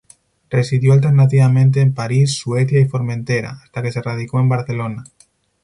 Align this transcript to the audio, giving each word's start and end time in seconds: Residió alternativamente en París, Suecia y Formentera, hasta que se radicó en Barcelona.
Residió 0.49 0.93
alternativamente 0.93 1.79
en 1.79 1.93
París, 1.93 2.35
Suecia 2.35 2.79
y 2.79 2.85
Formentera, 2.87 3.59
hasta 3.63 3.83
que 3.83 3.91
se 3.91 4.01
radicó 4.01 4.39
en 4.39 4.49
Barcelona. 4.49 5.03